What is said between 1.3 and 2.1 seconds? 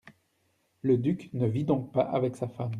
ne vit donc pas